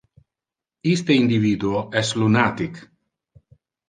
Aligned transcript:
Iste 0.91 1.17
individuo 1.17 1.83
es 2.01 2.13
lunatic! 2.21 2.81